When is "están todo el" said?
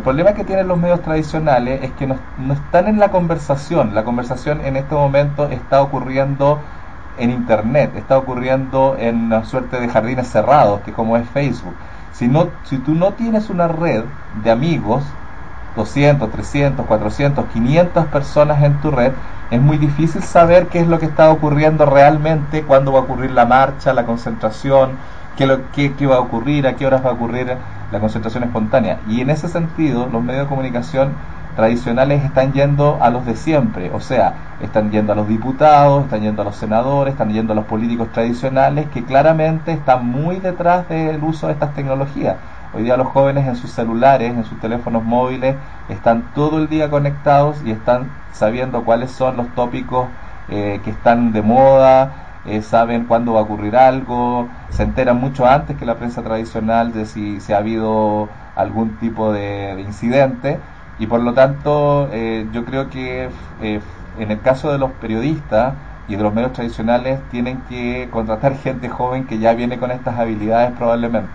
45.88-46.68